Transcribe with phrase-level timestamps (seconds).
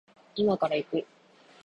[0.35, 1.05] 今から行く